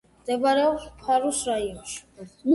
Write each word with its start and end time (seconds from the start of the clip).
მდებარეობს 0.21 0.87
ფარუს 1.03 1.43
რაიონში. 1.51 2.03